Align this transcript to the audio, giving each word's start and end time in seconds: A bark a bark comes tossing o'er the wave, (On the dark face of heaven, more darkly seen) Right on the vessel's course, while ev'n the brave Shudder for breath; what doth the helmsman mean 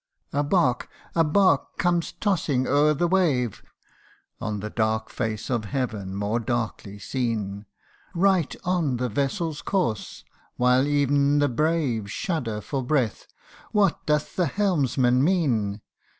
A 0.33 0.41
bark 0.43 0.89
a 1.13 1.23
bark 1.23 1.77
comes 1.77 2.13
tossing 2.13 2.65
o'er 2.65 2.95
the 2.95 3.05
wave, 3.07 3.61
(On 4.39 4.59
the 4.59 4.71
dark 4.71 5.11
face 5.11 5.47
of 5.47 5.65
heaven, 5.65 6.15
more 6.15 6.39
darkly 6.39 6.97
seen) 6.97 7.67
Right 8.15 8.55
on 8.63 8.97
the 8.97 9.09
vessel's 9.09 9.61
course, 9.61 10.23
while 10.55 10.87
ev'n 10.87 11.37
the 11.37 11.49
brave 11.49 12.09
Shudder 12.09 12.61
for 12.61 12.81
breath; 12.83 13.27
what 13.73 14.03
doth 14.07 14.35
the 14.35 14.47
helmsman 14.47 15.23
mean 15.23 15.81